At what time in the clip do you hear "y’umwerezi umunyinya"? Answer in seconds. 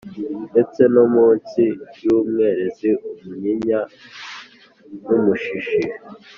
2.03-3.79